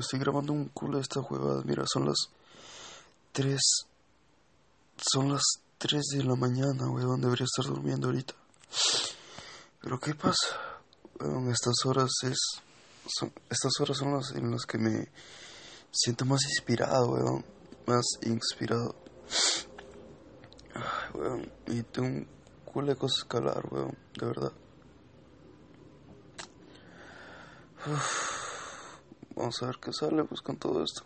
estoy 0.00 0.18
grabando 0.18 0.52
un 0.52 0.68
culo 0.68 0.96
de 0.96 1.02
esta 1.02 1.20
huevada. 1.20 1.62
Mira, 1.64 1.84
son 1.86 2.06
las 2.06 2.30
3. 3.32 3.58
Son 4.96 5.32
las 5.32 5.42
3 5.78 6.02
de 6.16 6.24
la 6.24 6.34
mañana, 6.36 6.90
weón. 6.90 7.20
Debería 7.20 7.44
estar 7.44 7.64
durmiendo 7.64 8.08
ahorita. 8.08 8.34
Pero 9.80 9.98
¿qué 9.98 10.14
pasa? 10.14 10.56
Weón, 11.18 11.50
estas 11.50 11.74
horas 11.86 12.10
es. 12.24 12.38
Son, 13.06 13.32
estas 13.48 13.72
horas 13.80 13.96
son 13.96 14.12
las 14.12 14.30
en 14.32 14.50
las 14.50 14.66
que 14.66 14.78
me 14.78 15.08
siento 15.90 16.24
más 16.24 16.42
inspirado, 16.44 17.12
weón. 17.12 17.44
Más 17.86 18.06
inspirado. 18.22 18.94
Ay, 20.74 21.10
weón. 21.14 21.52
Y 21.66 21.82
tengo 21.84 22.08
un 22.08 22.28
culo 22.64 22.88
de 22.88 22.96
cosas 22.96 23.24
que 23.24 23.38
weón. 23.38 23.96
De 24.18 24.26
verdad. 24.26 24.52
Uf. 27.86 28.19
Vamos 29.40 29.62
a 29.62 29.68
ver 29.68 29.78
qué 29.78 29.90
sale 29.90 30.22
pues 30.24 30.42
con 30.42 30.56
todo 30.58 30.84
esto. 30.84 31.02